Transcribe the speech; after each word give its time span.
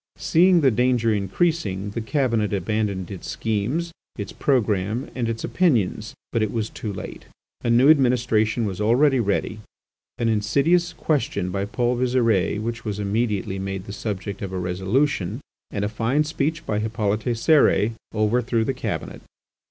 Seeing 0.17 0.61
the 0.61 0.71
danger 0.71 1.13
increasing, 1.13 1.91
the 1.91 2.01
Cabinet 2.01 2.53
abandoned 2.53 3.11
its 3.11 3.29
schemes, 3.29 3.91
its 4.17 4.31
programme, 4.31 5.11
and 5.13 5.29
its 5.29 5.43
opinions, 5.43 6.15
but 6.31 6.41
it 6.41 6.51
was 6.51 6.71
too 6.71 6.91
late. 6.91 7.25
A 7.63 7.69
new 7.69 7.87
administration 7.87 8.65
was 8.65 8.81
already 8.81 9.19
ready. 9.19 9.59
An 10.17 10.27
insidious 10.27 10.91
question 10.91 11.51
by 11.51 11.65
Paul 11.65 11.97
Visire 11.97 12.59
which 12.59 12.83
was 12.83 12.97
immediately 12.97 13.59
made 13.59 13.83
the 13.85 13.93
subject 13.93 14.41
of 14.41 14.51
a 14.51 14.57
resolution, 14.57 15.39
and 15.69 15.85
a 15.85 15.87
fine 15.87 16.23
speech 16.23 16.65
by 16.65 16.79
Hippolyte 16.79 17.19
Cérès, 17.35 17.91
overthrew 18.15 18.63
the 18.65 18.73
Cabinet. 18.73 19.21